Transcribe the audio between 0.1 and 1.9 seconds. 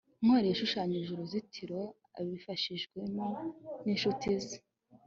ntwali yashushanyije uruzitiro